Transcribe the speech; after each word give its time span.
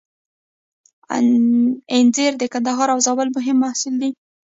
انځر 1.95 2.31
د 2.39 2.43
کندهار 2.53 2.89
او 2.93 2.99
زابل 3.07 3.27
مهم 3.37 3.57
محصول 3.63 3.95
دی 4.01 4.11